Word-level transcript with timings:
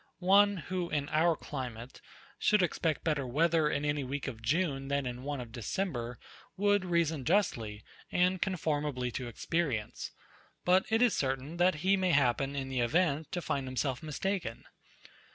One, 0.17 0.57
who 0.57 0.89
in 0.89 1.09
our 1.09 1.35
climate, 1.35 2.01
should 2.39 2.63
expect 2.63 3.03
better 3.03 3.27
weather 3.27 3.69
in 3.69 3.85
any 3.85 4.03
week 4.03 4.27
of 4.27 4.41
June 4.41 4.87
than 4.87 5.05
in 5.05 5.21
one 5.21 5.39
of 5.39 5.51
December, 5.51 6.17
would 6.57 6.85
reason 6.85 7.23
justly, 7.23 7.83
and 8.11 8.41
conformably 8.41 9.11
to 9.11 9.27
experience; 9.27 10.09
but 10.65 10.87
it 10.89 11.03
is 11.03 11.13
certain, 11.15 11.57
that 11.57 11.75
he 11.85 11.97
may 11.97 12.13
happen, 12.13 12.55
in 12.55 12.67
the 12.67 12.79
event, 12.79 13.31
to 13.33 13.43
find 13.43 13.67
himself 13.67 14.01
mistaken. 14.01 14.63